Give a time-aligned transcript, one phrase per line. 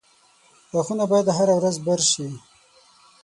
[0.73, 2.27] •غاښونه باید هره ورځ برس شي.